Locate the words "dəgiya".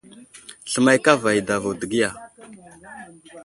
1.79-2.09